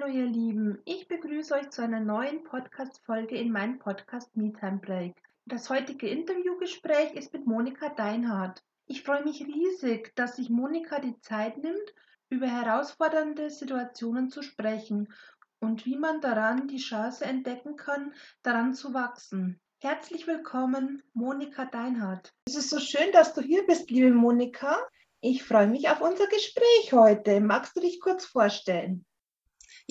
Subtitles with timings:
[0.00, 5.14] Hallo ihr Lieben, ich begrüße euch zu einer neuen Podcast-Folge in meinem Podcast MeTime Break.
[5.44, 8.62] Das heutige Interviewgespräch ist mit Monika Deinhardt.
[8.86, 11.94] Ich freue mich riesig, dass sich Monika die Zeit nimmt,
[12.30, 15.12] über herausfordernde Situationen zu sprechen
[15.58, 19.60] und wie man daran die Chance entdecken kann, daran zu wachsen.
[19.80, 22.32] Herzlich willkommen, Monika Deinhardt.
[22.46, 24.78] Es ist so schön, dass du hier bist, liebe Monika.
[25.20, 27.42] Ich freue mich auf unser Gespräch heute.
[27.42, 29.04] Magst du dich kurz vorstellen?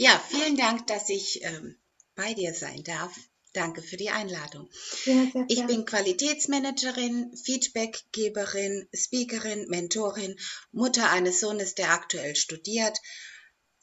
[0.01, 1.75] Ja, vielen Dank, dass ich ähm,
[2.15, 3.13] bei dir sein darf.
[3.51, 4.69] Danke für die Einladung.
[5.03, 10.37] Ja, Ich bin Qualitätsmanagerin, Feedbackgeberin, Speakerin, Mentorin,
[10.71, 12.97] Mutter eines Sohnes, der aktuell studiert.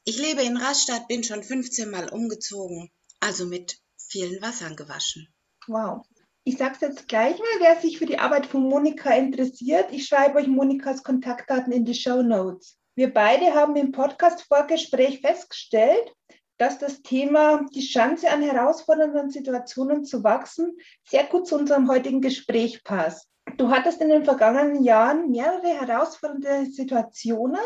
[0.04, 5.28] Ich lebe in Rastatt, bin schon 15 Mal umgezogen, also mit vielen Wassern gewaschen.
[5.66, 6.06] Wow.
[6.44, 9.92] Ich sage es jetzt gleich mal, wer sich für die Arbeit von Monika interessiert.
[9.92, 12.78] Ich schreibe euch Monikas Kontaktdaten in die Show Notes.
[12.96, 16.10] Wir beide haben im Podcast-Vorgespräch festgestellt,
[16.56, 22.22] dass das Thema die Chance an herausfordernden Situationen zu wachsen sehr gut zu unserem heutigen
[22.22, 23.28] Gespräch passt.
[23.58, 27.60] Du hattest in den vergangenen Jahren mehrere herausfordernde Situationen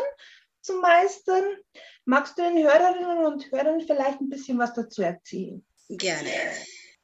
[0.59, 1.45] zu meistern.
[2.03, 5.65] Magst du den Hörerinnen und Hörern vielleicht ein bisschen was dazu erzählen?
[5.87, 6.29] Gerne.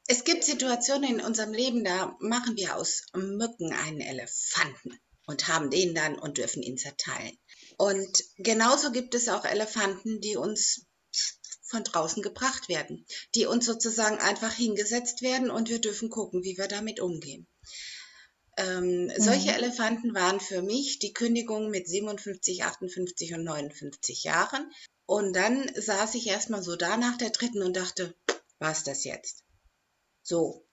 [0.05, 5.70] Es gibt Situationen in unserem Leben, da machen wir aus Mücken einen Elefanten und haben
[5.70, 7.38] den dann und dürfen ihn zerteilen.
[7.78, 10.86] Und genauso gibt es auch Elefanten, die uns
[11.64, 16.58] von draußen gebracht werden, die uns sozusagen einfach hingesetzt werden und wir dürfen gucken, wie
[16.58, 17.48] wir damit umgehen.
[18.58, 24.72] Ähm, Solche Elefanten waren für mich die Kündigung mit 57, 58 und 59 Jahren.
[25.05, 28.16] Und dann saß ich erstmal so da nach der dritten und dachte,
[28.59, 29.44] war es das jetzt?
[30.23, 30.66] So,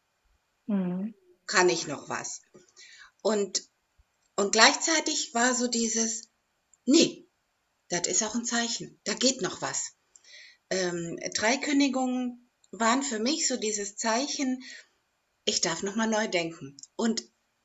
[0.66, 1.14] Mhm.
[1.46, 2.40] kann ich noch was?
[3.20, 3.62] Und,
[4.36, 6.30] und gleichzeitig war so dieses,
[6.84, 7.28] nee,
[7.88, 9.92] das ist auch ein Zeichen, da geht noch was.
[10.70, 14.62] Ähm, drei Kündigungen waren für mich so dieses Zeichen,
[15.44, 16.76] ich darf nochmal neu denken.
[16.96, 17.22] Und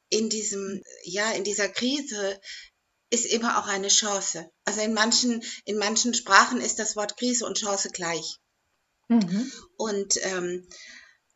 [0.09, 2.39] in diesem, ja, in dieser Krise
[3.09, 4.51] ist immer auch eine Chance.
[4.65, 8.39] Also in manchen, in manchen Sprachen ist das Wort Krise und Chance gleich.
[9.07, 9.51] Mhm.
[9.77, 10.67] Und ähm,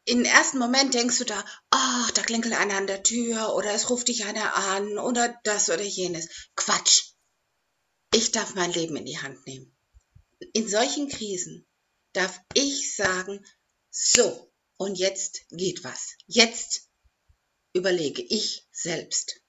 [0.06, 3.90] im ersten Moment denkst du da, ach, da klingelt einer an der Tür oder es
[3.90, 6.28] ruft dich einer an oder das oder jenes.
[6.56, 7.12] Quatsch.
[8.13, 9.75] Ich darf mein Leben in die Hand nehmen.
[10.53, 11.66] In solchen Krisen
[12.13, 13.46] darf ich sagen,
[13.90, 16.16] so, und jetzt geht was.
[16.28, 16.90] Jetzt
[17.73, 19.41] überlege ich selbst.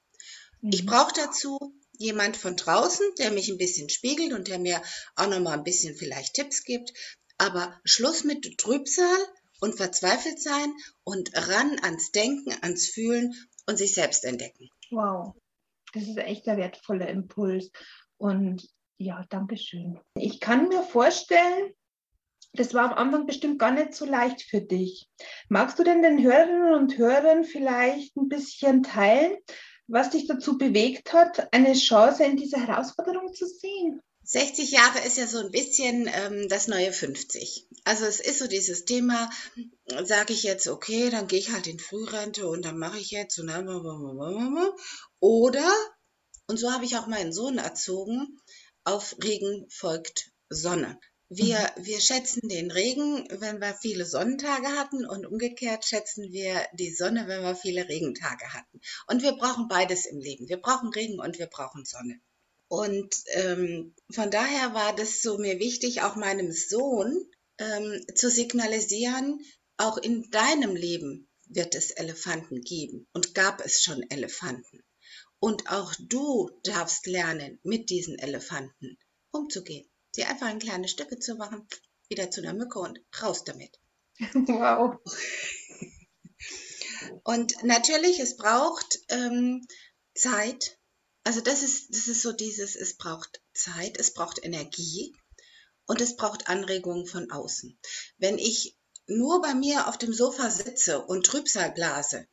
[0.70, 0.86] Ich Mhm.
[0.86, 1.58] brauche dazu
[1.98, 4.82] jemand von draußen, der mich ein bisschen spiegelt und der mir
[5.16, 6.92] auch noch mal ein bisschen vielleicht Tipps gibt.
[7.38, 9.18] Aber Schluss mit Trübsal
[9.60, 10.74] und verzweifelt sein
[11.04, 13.34] und ran ans Denken, ans Fühlen
[13.66, 14.70] und sich selbst entdecken.
[14.90, 15.34] Wow,
[15.92, 17.70] das ist echt ein wertvoller Impuls.
[18.24, 20.00] Und ja, danke schön.
[20.16, 21.74] Ich kann mir vorstellen,
[22.54, 25.06] das war am Anfang bestimmt gar nicht so leicht für dich.
[25.50, 29.36] Magst du denn den Hörerinnen und Hörern vielleicht ein bisschen teilen,
[29.88, 34.00] was dich dazu bewegt hat, eine Chance in dieser Herausforderung zu sehen?
[34.22, 37.68] 60 Jahre ist ja so ein bisschen ähm, das neue 50.
[37.84, 39.28] Also es ist so dieses Thema,
[40.02, 43.38] sage ich jetzt, okay, dann gehe ich halt in Frührente und dann mache ich jetzt
[43.38, 43.68] und dann
[45.20, 45.70] oder,
[46.46, 48.38] und so habe ich auch meinen Sohn erzogen,
[48.84, 50.98] auf Regen folgt Sonne.
[51.30, 56.92] Wir, wir schätzen den Regen, wenn wir viele Sonnentage hatten und umgekehrt schätzen wir die
[56.92, 58.80] Sonne, wenn wir viele Regentage hatten.
[59.06, 60.48] Und wir brauchen beides im Leben.
[60.48, 62.20] Wir brauchen Regen und wir brauchen Sonne.
[62.68, 67.26] Und ähm, von daher war das so mir wichtig, auch meinem Sohn
[67.58, 69.40] ähm, zu signalisieren,
[69.76, 74.82] auch in deinem Leben wird es Elefanten geben und gab es schon Elefanten.
[75.44, 78.96] Und auch du darfst lernen, mit diesen Elefanten
[79.30, 79.86] umzugehen.
[80.12, 81.68] Sie einfach in kleine Stücke zu machen,
[82.08, 83.78] wieder zu einer Mücke und raus damit.
[84.32, 84.98] Wow.
[87.24, 89.66] Und natürlich, es braucht ähm,
[90.14, 90.78] Zeit.
[91.24, 95.14] Also das ist, das ist so dieses, es braucht Zeit, es braucht Energie
[95.84, 97.78] und es braucht Anregungen von außen.
[98.16, 102.26] Wenn ich nur bei mir auf dem Sofa sitze und Trübsal blase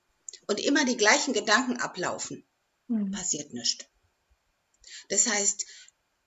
[0.47, 2.47] und immer die gleichen Gedanken ablaufen,
[2.91, 3.11] Mhm.
[3.11, 3.85] passiert nichts.
[5.09, 5.65] Das heißt,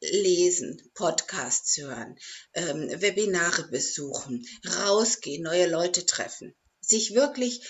[0.01, 2.19] lesen, Podcasts hören,
[2.55, 7.69] ähm, Webinare besuchen, rausgehen, neue Leute treffen, sich wirklich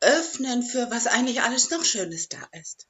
[0.00, 2.86] öffnen für was eigentlich alles noch Schönes da ist.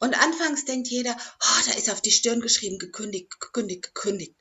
[0.00, 4.34] Und anfangs denkt jeder, oh, da ist auf die Stirn geschrieben, gekündigt, gekündigt, gekündigt.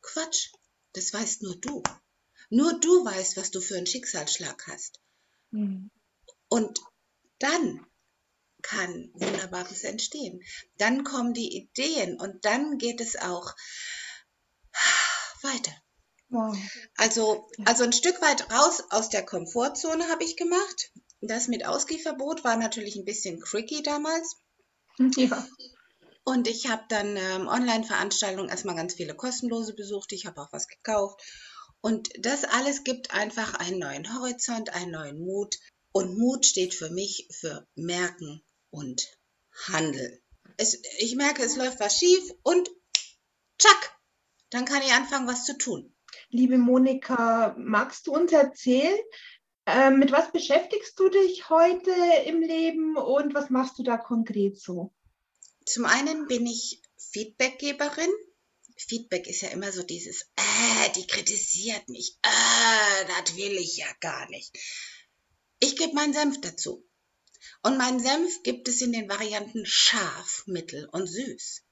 [0.00, 0.52] Quatsch,
[0.92, 1.82] das weißt nur du.
[2.48, 5.00] Nur du weißt, was du für einen Schicksalsschlag hast.
[5.50, 5.90] Mhm.
[6.48, 6.80] Und
[7.38, 7.87] dann
[8.68, 10.42] kann Wunderbares entstehen.
[10.76, 13.54] Dann kommen die Ideen und dann geht es auch
[15.42, 15.72] weiter.
[16.28, 16.56] Wow.
[16.96, 20.92] Also, also ein Stück weit raus aus der Komfortzone habe ich gemacht.
[21.20, 24.36] Das mit Ausgehverbot war natürlich ein bisschen tricky damals.
[25.16, 25.46] Ja.
[26.24, 30.12] Und ich habe dann ähm, Online-Veranstaltungen erstmal ganz viele kostenlose besucht.
[30.12, 31.22] Ich habe auch was gekauft.
[31.80, 35.56] Und das alles gibt einfach einen neuen Horizont, einen neuen Mut.
[35.92, 39.08] Und Mut steht für mich für Merken und
[39.66, 40.18] Handeln.
[40.56, 42.68] Es, ich merke, es läuft was schief und
[43.58, 43.98] tschack,
[44.50, 45.94] dann kann ich anfangen, was zu tun.
[46.30, 48.98] Liebe Monika, magst du uns erzählen,
[49.66, 51.90] äh, mit was beschäftigst du dich heute
[52.26, 54.94] im Leben und was machst du da konkret so?
[55.66, 58.10] Zum einen bin ich Feedbackgeberin.
[58.76, 63.88] Feedback ist ja immer so dieses, äh, die kritisiert mich, äh, das will ich ja
[64.00, 64.56] gar nicht.
[65.60, 66.87] Ich gebe meinen Senf dazu.
[67.62, 71.62] Und meinen Senf gibt es in den Varianten scharf, mittel und süß.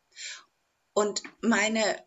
[0.92, 2.04] Und meine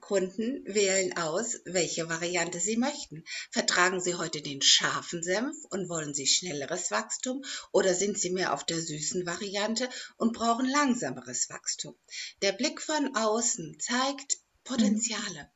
[0.00, 3.24] Kunden wählen aus, welche Variante sie möchten.
[3.50, 8.52] Vertragen sie heute den scharfen Senf und wollen sie schnelleres Wachstum oder sind sie mehr
[8.52, 11.98] auf der süßen Variante und brauchen langsameres Wachstum?
[12.42, 15.50] Der Blick von außen zeigt Potenziale.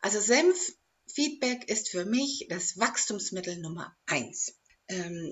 [0.00, 4.59] Also Senf-Feedback ist für mich das Wachstumsmittel Nummer eins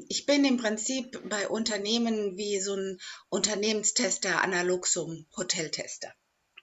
[0.08, 6.12] ich bin im Prinzip bei Unternehmen wie so ein Unternehmenstester analog zum Hoteltester.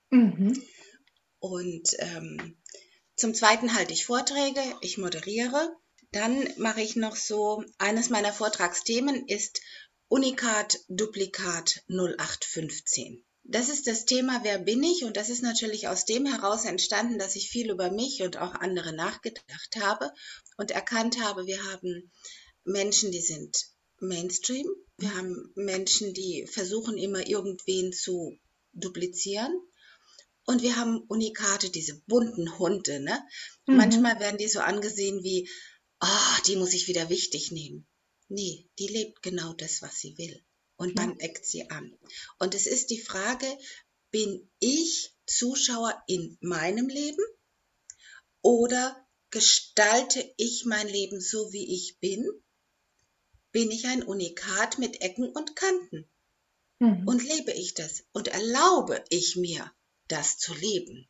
[0.09, 0.61] Mhm.
[1.39, 2.57] Und ähm,
[3.15, 5.75] zum Zweiten halte ich Vorträge, ich moderiere.
[6.11, 9.61] Dann mache ich noch so, eines meiner Vortragsthemen ist
[10.07, 13.25] Unikat Duplikat 0815.
[13.43, 15.03] Das ist das Thema, wer bin ich?
[15.03, 18.55] Und das ist natürlich aus dem heraus entstanden, dass ich viel über mich und auch
[18.55, 20.11] andere nachgedacht habe
[20.57, 22.11] und erkannt habe, wir haben
[22.65, 23.55] Menschen, die sind
[23.99, 24.67] Mainstream.
[24.97, 28.37] Wir haben Menschen, die versuchen immer irgendwen zu
[28.73, 29.53] duplizieren.
[30.45, 32.99] Und wir haben Unikate, diese bunten Hunde.
[32.99, 33.23] Ne?
[33.67, 33.77] Mhm.
[33.77, 35.49] Manchmal werden die so angesehen wie,
[36.01, 37.87] oh, die muss ich wieder wichtig nehmen.
[38.27, 40.43] Nee, die lebt genau das, was sie will.
[40.77, 41.97] Und dann eckt sie an.
[42.39, 43.47] Und es ist die Frage,
[44.11, 47.23] bin ich Zuschauer in meinem Leben
[48.41, 48.95] oder
[49.29, 52.25] gestalte ich mein Leben so, wie ich bin?
[53.55, 56.09] Bin ich ein Unikat mit Ecken und Kanten?
[56.79, 57.07] Mhm.
[57.07, 58.03] Und lebe ich das?
[58.11, 59.71] Und erlaube ich mir,
[60.09, 61.07] das zu leben.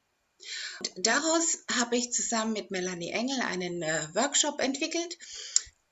[0.79, 5.17] Und daraus habe ich zusammen mit Melanie Engel einen äh, Workshop entwickelt.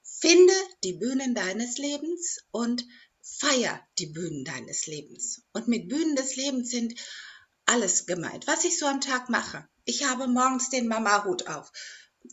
[0.04, 0.54] Finde
[0.84, 2.86] die Bühnen deines Lebens und
[3.20, 5.42] feier die Bühnen deines Lebens.
[5.54, 6.94] Und mit Bühnen des Lebens sind
[7.66, 9.68] alles gemeint, was ich so am Tag mache.
[9.86, 11.72] Ich habe morgens den Mama-Hut auf.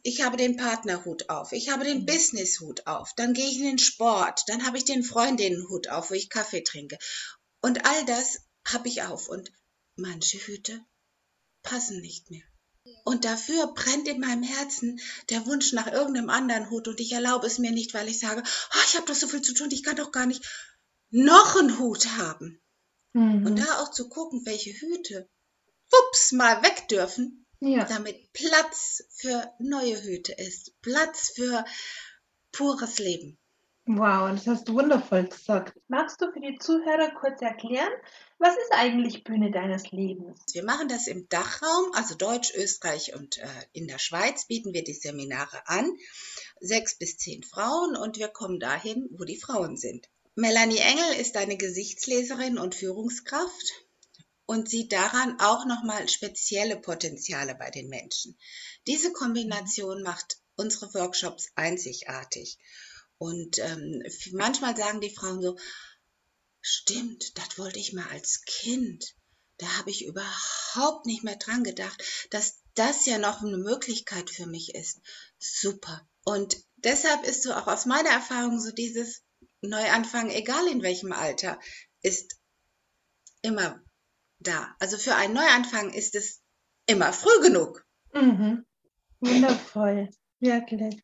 [0.03, 1.53] Ich habe den Partnerhut auf.
[1.53, 2.07] Ich habe den mhm.
[2.07, 3.13] Business-Hut auf.
[3.17, 4.43] Dann gehe ich in den Sport.
[4.47, 6.97] Dann habe ich den Freundinnen-Hut auf, wo ich Kaffee trinke.
[7.61, 9.29] Und all das habe ich auf.
[9.29, 9.51] Und
[10.01, 10.81] Manche Hüte
[11.63, 12.43] passen nicht mehr.
[13.05, 14.99] Und dafür brennt in meinem Herzen
[15.29, 18.43] der Wunsch nach irgendeinem anderen Hut und ich erlaube es mir nicht, weil ich sage,
[18.43, 20.43] oh, ich habe doch so viel zu tun, ich kann doch gar nicht
[21.11, 22.63] noch einen Hut haben.
[23.13, 23.47] Mhm.
[23.47, 25.29] Und da auch zu gucken, welche Hüte,
[25.91, 27.85] wups, mal weg dürfen, ja.
[27.85, 31.65] damit Platz für neue Hüte ist, Platz für
[32.53, 33.39] pures Leben.
[33.87, 35.77] Wow, das hast du wundervoll gesagt.
[35.89, 37.91] Magst du für die Zuhörer kurz erklären,
[38.39, 40.41] was ist eigentlich Bühne deines Lebens?
[40.53, 44.85] Wir machen das im Dachraum, also Deutsch, Österreich und äh, in der Schweiz bieten wir
[44.85, 45.91] die Seminare an.
[46.61, 50.09] Sechs bis zehn Frauen und wir kommen dahin, wo die Frauen sind.
[50.37, 53.73] Melanie Engel ist eine Gesichtsleserin und Führungskraft
[54.51, 58.37] und sieht daran auch nochmal spezielle Potenziale bei den Menschen.
[58.89, 62.59] Diese Kombination macht unsere Workshops einzigartig.
[63.17, 64.03] Und ähm,
[64.33, 65.57] manchmal sagen die Frauen so,
[66.61, 69.15] stimmt, das wollte ich mal als Kind.
[69.59, 74.47] Da habe ich überhaupt nicht mehr dran gedacht, dass das ja noch eine Möglichkeit für
[74.47, 74.99] mich ist.
[75.39, 76.05] Super.
[76.25, 79.23] Und deshalb ist so auch aus meiner Erfahrung so dieses
[79.61, 81.61] Neuanfang, egal in welchem Alter,
[82.03, 82.35] ist
[83.43, 83.81] immer
[84.41, 84.75] da.
[84.79, 86.41] Also für einen Neuanfang ist es
[86.87, 87.85] immer früh genug.
[88.13, 88.65] Mhm.
[89.21, 91.03] Wundervoll, wirklich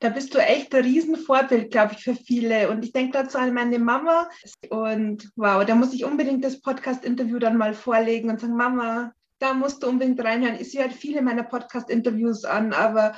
[0.00, 2.68] da bist du echt ein Riesenvorbild, glaube ich, für viele.
[2.68, 4.28] Und ich denke dazu an meine Mama.
[4.68, 9.54] Und wow, da muss ich unbedingt das Podcast-Interview dann mal vorlegen und sagen, Mama, da
[9.54, 10.60] musst du unbedingt reinhören.
[10.60, 13.16] Ich sehe halt viele meiner Podcast-Interviews an, aber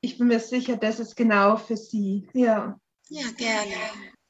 [0.00, 2.28] ich bin mir sicher, das ist genau für sie.
[2.32, 2.78] Ja.
[3.08, 3.74] Ja, gerne.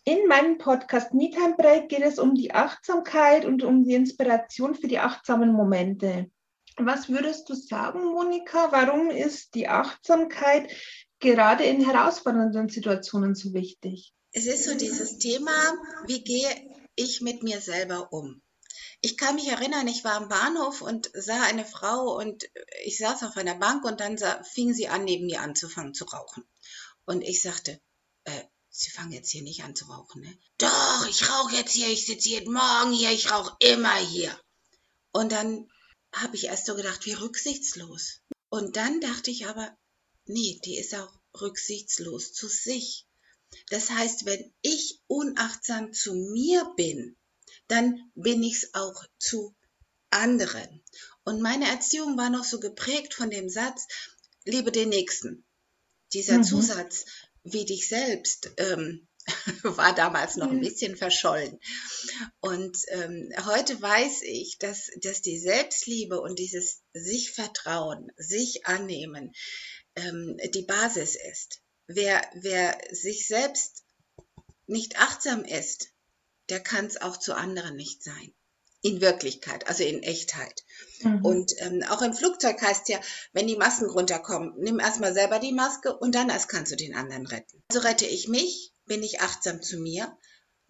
[0.05, 4.89] In meinem Podcast Meetime Break geht es um die Achtsamkeit und um die Inspiration für
[4.89, 6.31] die achtsamen Momente.
[6.77, 8.73] Was würdest du sagen, Monika?
[8.73, 10.71] Warum ist die Achtsamkeit
[11.19, 14.15] gerade in herausfordernden Situationen so wichtig?
[14.33, 15.53] Es ist so dieses Thema,
[16.07, 16.49] wie gehe
[16.97, 18.41] ich mit mir selber um?
[19.03, 22.45] Ich kann mich erinnern, ich war am Bahnhof und sah eine Frau und
[22.85, 26.05] ich saß auf einer Bank und dann sah, fing sie an, neben mir anzufangen zu
[26.07, 26.45] rauchen.
[27.05, 27.81] Und ich sagte,
[28.25, 30.39] äh, Sie fangen jetzt hier nicht an zu rauchen, ne?
[30.59, 34.39] Doch, ich rauche jetzt hier, ich sitze jeden Morgen hier, ich rauche immer hier.
[35.13, 35.69] Und dann
[36.13, 38.21] habe ich erst so gedacht, wie rücksichtslos.
[38.49, 39.77] Und dann dachte ich aber,
[40.27, 43.07] nee, die ist auch rücksichtslos zu sich.
[43.71, 47.17] Das heißt, wenn ich unachtsam zu mir bin,
[47.67, 49.55] dann bin ich's auch zu
[50.11, 50.85] anderen.
[51.25, 53.87] Und meine Erziehung war noch so geprägt von dem Satz,
[54.45, 55.45] liebe den Nächsten.
[56.13, 56.45] Dieser mhm.
[56.45, 57.05] Zusatz,
[57.45, 59.07] wie dich selbst, ähm,
[59.63, 61.59] war damals noch ein bisschen verschollen.
[62.41, 69.33] Und ähm, heute weiß ich, dass, dass die Selbstliebe und dieses sich vertrauen, sich annehmen,
[69.97, 71.61] ähm, die Basis ist.
[71.87, 73.85] Wer, wer sich selbst
[74.67, 75.91] nicht achtsam ist,
[76.49, 78.33] der kann es auch zu anderen nicht sein.
[78.83, 80.65] In Wirklichkeit, also in Echtheit.
[81.03, 81.25] Mhm.
[81.25, 82.99] Und ähm, auch im Flugzeug heißt ja,
[83.33, 86.95] wenn die Masken runterkommen, nimm erstmal selber die Maske und dann erst kannst du den
[86.95, 87.63] anderen retten.
[87.69, 90.17] Also rette ich mich, bin ich achtsam zu mir,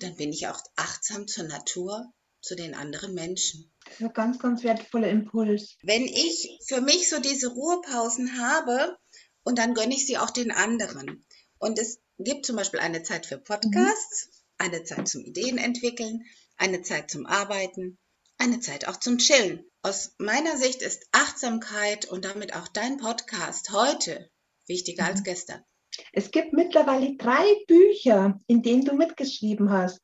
[0.01, 2.13] dann bin ich auch achtsam zur Natur,
[2.43, 3.71] zu den anderen Menschen.
[3.85, 5.77] Das ist ein ganz, ganz wertvoller Impuls.
[5.83, 8.97] Wenn ich für mich so diese Ruhepausen habe
[9.43, 11.25] und dann gönne ich sie auch den anderen.
[11.59, 14.33] Und es gibt zum Beispiel eine Zeit für Podcasts, mhm.
[14.59, 16.25] eine Zeit zum Ideen entwickeln,
[16.61, 17.99] eine Zeit zum Arbeiten,
[18.39, 19.65] eine Zeit auch zum Chillen.
[19.83, 24.31] Aus meiner Sicht ist Achtsamkeit und damit auch dein Podcast heute
[24.67, 25.09] wichtiger mhm.
[25.11, 25.65] als gestern.
[26.13, 30.01] Es gibt mittlerweile drei Bücher, in denen du mitgeschrieben hast.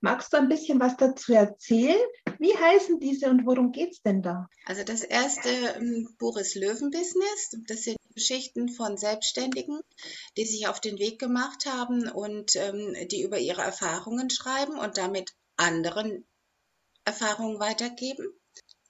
[0.00, 2.00] Magst du ein bisschen was dazu erzählen?
[2.38, 4.48] Wie heißen diese und worum geht es denn da?
[4.64, 7.56] Also das erste ähm, Buch ist Löwenbusiness.
[7.68, 9.80] Das sind Geschichten von Selbstständigen,
[10.36, 14.98] die sich auf den Weg gemacht haben und ähm, die über ihre Erfahrungen schreiben und
[14.98, 15.30] damit
[15.60, 16.26] anderen
[17.04, 18.26] Erfahrungen weitergeben.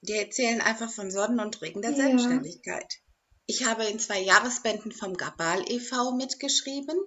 [0.01, 1.97] Die erzählen einfach von Sonnen und Regen der ja.
[1.97, 3.01] Selbstständigkeit.
[3.45, 6.15] Ich habe in zwei Jahresbänden vom Gabal e.V.
[6.15, 6.97] mitgeschrieben.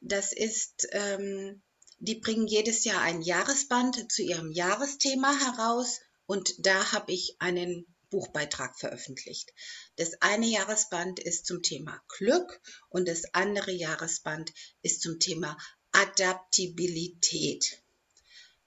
[0.00, 1.62] Das ist, ähm,
[1.98, 7.86] die bringen jedes Jahr ein Jahresband zu ihrem Jahresthema heraus und da habe ich einen
[8.10, 9.52] Buchbeitrag veröffentlicht.
[9.96, 15.56] Das eine Jahresband ist zum Thema Glück und das andere Jahresband ist zum Thema
[15.92, 17.82] Adaptibilität.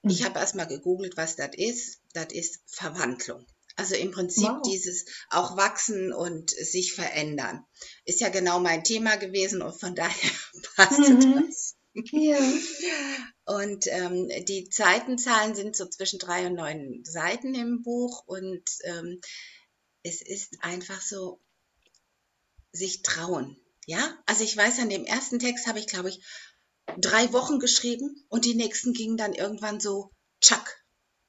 [0.03, 1.99] Ich habe erstmal gegoogelt, was das ist.
[2.13, 3.45] Das ist Verwandlung.
[3.75, 4.61] Also im Prinzip wow.
[4.65, 7.65] dieses auch wachsen und sich verändern.
[8.05, 10.31] Ist ja genau mein Thema gewesen und von daher
[10.75, 11.45] passt mhm.
[11.47, 11.75] das.
[12.11, 12.39] Ja.
[13.45, 19.19] Und ähm, die Seitenzahlen sind so zwischen drei und neun Seiten im Buch und ähm,
[20.03, 21.41] es ist einfach so,
[22.71, 23.57] sich trauen.
[23.85, 26.23] Ja, also ich weiß, an dem ersten Text habe ich, glaube ich,
[26.97, 30.83] drei Wochen geschrieben und die nächsten gingen dann irgendwann so, tschack,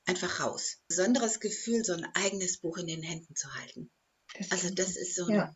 [0.06, 0.78] einfach raus.
[0.88, 3.90] Besonderes Gefühl, so ein eigenes Buch in den Händen zu halten.
[4.38, 5.28] Das also das ist so.
[5.28, 5.54] Ja.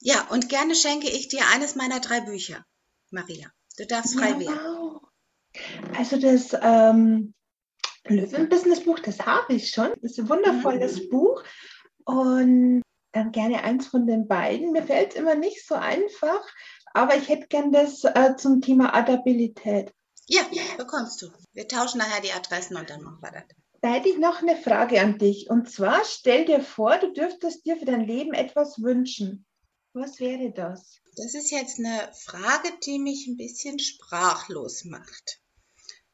[0.00, 2.64] ja, und gerne schenke ich dir eines meiner drei Bücher,
[3.10, 3.50] Maria.
[3.78, 5.00] Du darfst frei ja, wählen.
[5.96, 7.34] Also das ähm,
[8.04, 9.90] Löwen-Business-Buch, das habe ich schon.
[10.02, 11.08] Das ist ein wundervolles mhm.
[11.10, 11.44] Buch.
[12.04, 12.82] Und
[13.12, 14.72] dann gerne eins von den beiden.
[14.72, 16.42] Mir fällt es immer nicht so einfach,
[16.94, 19.92] aber ich hätte gern das äh, zum Thema Adaptabilität.
[20.26, 20.42] Ja,
[20.76, 21.30] bekommst du.
[21.52, 23.44] Wir tauschen nachher die Adressen und dann machen wir das.
[23.80, 25.50] Da hätte ich noch eine Frage an dich.
[25.50, 29.44] Und zwar stell dir vor, du dürftest dir für dein Leben etwas wünschen.
[29.92, 31.00] Was wäre das?
[31.16, 35.40] Das ist jetzt eine Frage, die mich ein bisschen sprachlos macht.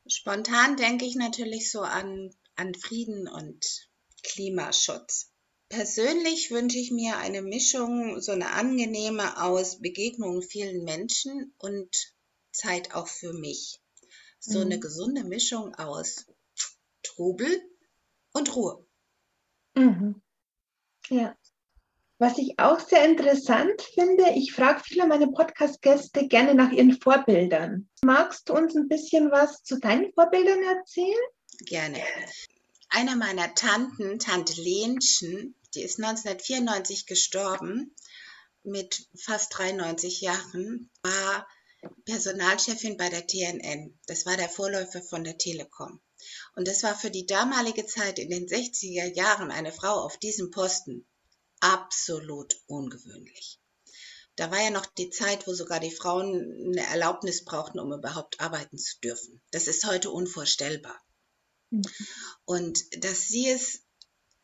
[0.07, 3.89] Spontan denke ich natürlich so an, an Frieden und
[4.23, 5.31] Klimaschutz.
[5.69, 12.15] Persönlich wünsche ich mir eine Mischung, so eine angenehme aus Begegnungen vielen Menschen und
[12.53, 13.81] Zeit auch für mich
[14.41, 14.81] so eine mhm.
[14.81, 16.27] gesunde Mischung aus
[17.03, 17.51] Trubel
[18.33, 18.87] und Ruhe.
[19.75, 20.23] Mhm.
[21.09, 21.37] Ja.
[22.21, 27.89] Was ich auch sehr interessant finde, ich frage viele meiner Podcast-Gäste gerne nach ihren Vorbildern.
[28.03, 31.15] Magst du uns ein bisschen was zu deinen Vorbildern erzählen?
[31.61, 32.03] Gerne.
[32.89, 37.95] Einer meiner Tanten, Tante Lenchen, die ist 1994 gestorben
[38.63, 41.47] mit fast 93 Jahren, war
[42.05, 43.99] Personalchefin bei der TNN.
[44.07, 46.01] Das war der Vorläufer von der Telekom.
[46.57, 50.51] Und das war für die damalige Zeit in den 60er Jahren eine Frau auf diesem
[50.51, 51.07] Posten
[51.61, 53.61] absolut ungewöhnlich.
[54.37, 58.41] Da war ja noch die Zeit, wo sogar die Frauen eine Erlaubnis brauchten, um überhaupt
[58.41, 59.41] arbeiten zu dürfen.
[59.51, 60.97] Das ist heute unvorstellbar.
[61.71, 61.83] Mhm.
[62.45, 63.83] Und dass sie es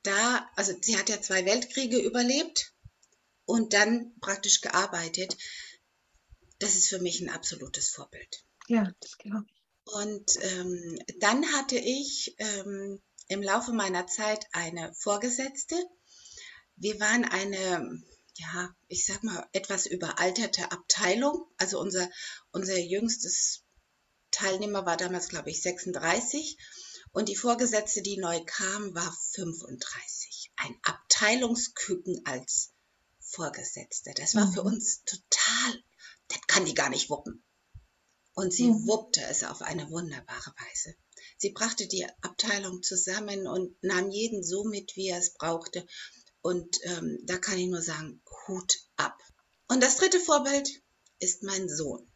[0.04, 2.72] da, also sie hat ja zwei Weltkriege überlebt
[3.44, 5.36] und dann praktisch gearbeitet
[6.58, 8.44] das ist für mich ein absolutes Vorbild.
[8.68, 9.62] Ja, das glaube ich.
[9.92, 15.76] Und ähm, dann hatte ich ähm, im Laufe meiner Zeit eine Vorgesetzte.
[16.76, 18.02] Wir waren eine,
[18.36, 21.46] ja, ich sag mal, etwas überalterte Abteilung.
[21.58, 22.08] Also unser,
[22.50, 23.62] unser jüngstes
[24.30, 26.56] Teilnehmer war damals, glaube ich, 36
[27.14, 30.50] und die Vorgesetzte, die neu kam, war 35.
[30.56, 32.72] Ein Abteilungsküken als
[33.20, 34.12] Vorgesetzte.
[34.16, 34.52] Das war mhm.
[34.52, 35.84] für uns total,
[36.26, 37.44] das kann die gar nicht wuppen.
[38.34, 38.88] Und sie mhm.
[38.88, 40.96] wuppte es auf eine wunderbare Weise.
[41.38, 45.86] Sie brachte die Abteilung zusammen und nahm jeden so mit, wie er es brauchte.
[46.42, 49.16] Und ähm, da kann ich nur sagen, Hut ab.
[49.68, 50.68] Und das dritte Vorbild
[51.20, 52.10] ist mein Sohn.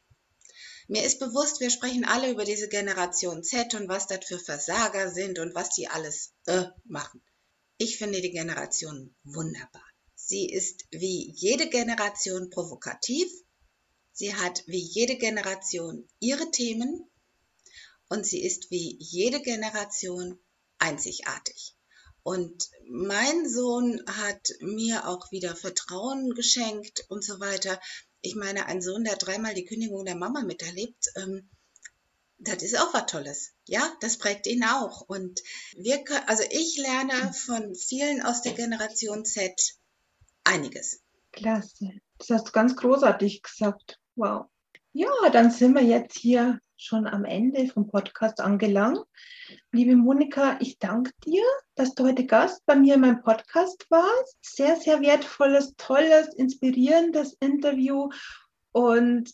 [0.90, 5.10] Mir ist bewusst, wir sprechen alle über diese Generation Z und was das für Versager
[5.10, 7.22] sind und was die alles äh, machen.
[7.76, 9.84] Ich finde die Generation wunderbar.
[10.14, 13.30] Sie ist wie jede Generation provokativ.
[14.12, 17.06] Sie hat wie jede Generation ihre Themen
[18.08, 20.38] und sie ist wie jede Generation
[20.78, 21.76] einzigartig.
[22.22, 27.80] Und mein Sohn hat mir auch wieder Vertrauen geschenkt und so weiter.
[28.28, 31.48] Ich meine, ein Sohn, der dreimal die Kündigung der Mama miterlebt, ähm,
[32.36, 33.54] das ist auch was Tolles.
[33.66, 35.00] Ja, das prägt ihn auch.
[35.00, 35.40] Und
[35.78, 39.78] wir können, also ich lerne von vielen aus der Generation Z
[40.44, 41.00] einiges.
[41.32, 42.00] Klasse.
[42.18, 43.98] Das hast du ganz großartig gesagt.
[44.14, 44.44] Wow.
[44.92, 49.04] Ja, dann sind wir jetzt hier schon am Ende vom Podcast angelangt.
[49.72, 51.42] Liebe Monika, ich danke dir,
[51.74, 54.36] dass du heute Gast bei mir in meinem Podcast warst.
[54.42, 58.10] Sehr, sehr wertvolles, tolles, inspirierendes Interview.
[58.72, 59.30] Und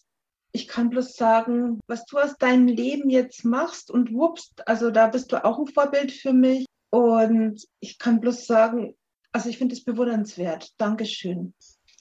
[0.52, 5.08] ich kann bloß sagen, was du aus deinem Leben jetzt machst und wuppst, also da
[5.08, 6.64] bist du auch ein Vorbild für mich.
[6.90, 8.96] Und ich kann bloß sagen,
[9.32, 10.70] also ich finde es bewundernswert.
[10.78, 11.54] Dankeschön.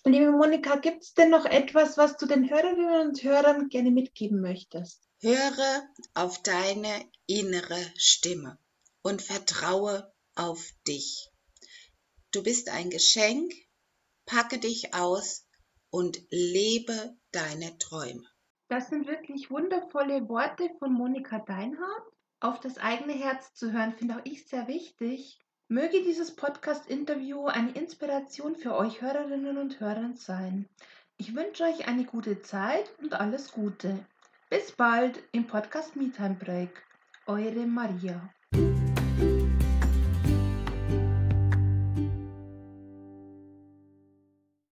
[0.05, 4.39] Liebe Monika, gibt es denn noch etwas, was du den Hörerinnen und Hörern gerne mitgeben
[4.39, 5.09] möchtest?
[5.23, 8.59] Höre auf deine innere Stimme
[9.03, 11.29] und vertraue auf dich.
[12.31, 13.53] Du bist ein Geschenk,
[14.25, 15.47] packe dich aus
[15.89, 18.27] und lebe deine Träume.
[18.67, 22.03] Das sind wirklich wundervolle Worte von Monika Deinhardt.
[22.41, 25.39] Auf das eigene Herz zu hören, finde auch ich sehr wichtig.
[25.69, 30.67] Möge dieses Podcast-Interview eine Inspiration für euch Hörerinnen und Hörer sein.
[31.15, 34.05] Ich wünsche euch eine gute Zeit und alles Gute.
[34.53, 36.69] Bis bald im Podcast Meetime Break.
[37.25, 38.29] Eure Maria.